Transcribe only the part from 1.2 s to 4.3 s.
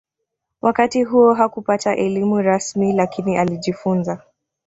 hakupata elimu rasmi lakini alijifunza